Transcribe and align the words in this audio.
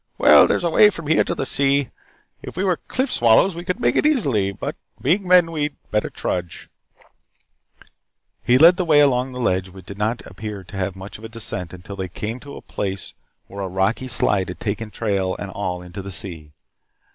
Well, 0.17 0.47
there's 0.47 0.63
a 0.63 0.71
way 0.71 0.89
from 0.89 1.05
here 1.05 1.23
to 1.23 1.35
the 1.35 1.45
sea. 1.45 1.91
If 2.41 2.57
we 2.57 2.63
were 2.63 2.77
cliff 2.87 3.11
swallows 3.11 3.55
we 3.55 3.63
could 3.63 3.79
make 3.79 3.95
it 3.95 4.03
easily. 4.07 4.51
But 4.51 4.75
being 4.99 5.27
men 5.27 5.51
we 5.51 5.61
had 5.61 5.91
better 5.91 6.09
trudge 6.09 6.69
"He 8.43 8.57
led 8.57 8.77
the 8.77 8.83
way 8.83 8.99
along 8.99 9.31
the 9.31 9.39
ledge 9.39 9.69
which 9.69 9.85
did 9.85 9.99
not 9.99 10.25
appear 10.25 10.63
to 10.63 10.75
have 10.75 10.95
much 10.95 11.19
of 11.19 11.23
a 11.23 11.29
descent 11.29 11.71
until 11.71 11.97
they 11.97 12.07
came 12.09 12.39
to 12.39 12.55
a 12.55 12.63
place 12.63 13.13
where 13.45 13.61
a 13.61 13.67
rocky 13.67 14.07
slide 14.07 14.47
had 14.47 14.59
taken 14.59 14.89
trail 14.89 15.35
and 15.37 15.51
all 15.51 15.83
into 15.83 16.01
the 16.01 16.09
sea. 16.11 16.53